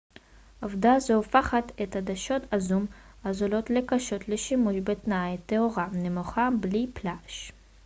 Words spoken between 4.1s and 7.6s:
לשימוש בתנאי תאורה נמוכה בלי פלאש